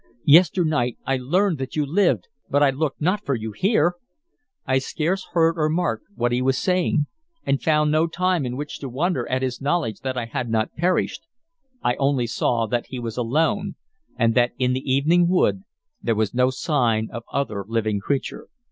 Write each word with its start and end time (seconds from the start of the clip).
Yesternight 0.25 0.97
I 1.05 1.17
learned 1.17 1.59
that 1.59 1.75
you 1.75 1.85
lived, 1.85 2.27
but 2.49 2.63
I 2.63 2.71
looked 2.71 3.01
not 3.01 3.23
for 3.23 3.35
you 3.35 3.51
here." 3.51 3.93
I 4.65 4.79
scarce 4.79 5.27
heard 5.33 5.59
or 5.59 5.69
marked 5.69 6.05
what 6.15 6.31
he 6.31 6.41
was 6.41 6.57
saying, 6.57 7.05
and 7.45 7.61
found 7.61 7.91
no 7.91 8.07
time 8.07 8.43
in 8.43 8.57
which 8.57 8.79
to 8.79 8.89
wonder 8.89 9.29
at 9.29 9.43
his 9.43 9.61
knowledge 9.61 9.99
that 9.99 10.17
I 10.17 10.25
had 10.25 10.49
not 10.49 10.73
perished. 10.75 11.21
I 11.83 11.93
only 11.97 12.25
saw 12.25 12.65
that 12.65 12.87
he 12.87 12.97
was 12.97 13.15
alone, 13.15 13.75
and 14.17 14.33
that 14.33 14.53
in 14.57 14.73
the 14.73 14.91
evening 14.91 15.27
wood 15.27 15.65
there 16.01 16.15
was 16.15 16.33
no 16.33 16.49
sign 16.49 17.07
of 17.11 17.21
other 17.31 17.63
living 17.67 17.99
creature. 17.99 18.47